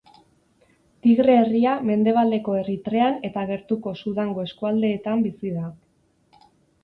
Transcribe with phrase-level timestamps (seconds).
[1.05, 5.69] Tigre herria mendebaldeko Eritrean eta gertuko Sudango eskualdeetan bizi da.